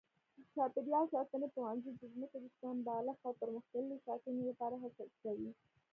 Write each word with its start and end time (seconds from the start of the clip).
د 0.35 0.39
چاپېریال 0.53 1.05
ساتنې 1.13 1.47
پوهنځی 1.55 1.91
د 1.95 2.01
ځمکې 2.13 2.37
د 2.41 2.45
سمبالښت 2.59 3.23
او 3.27 3.33
پرمختللې 3.41 3.97
ساتنې 4.07 4.43
لپاره 4.49 4.75
هڅې 4.83 5.05
کوي. 5.23 5.51